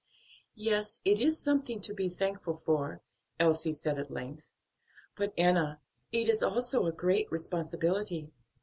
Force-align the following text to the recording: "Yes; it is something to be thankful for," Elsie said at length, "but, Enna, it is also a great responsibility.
"Yes; 0.55 0.99
it 1.05 1.19
is 1.19 1.37
something 1.39 1.79
to 1.81 1.93
be 1.93 2.09
thankful 2.09 2.55
for," 2.55 3.03
Elsie 3.39 3.71
said 3.71 3.99
at 3.99 4.09
length, 4.09 4.49
"but, 5.15 5.31
Enna, 5.37 5.79
it 6.11 6.27
is 6.27 6.41
also 6.41 6.87
a 6.87 6.91
great 6.91 7.31
responsibility. 7.31 8.31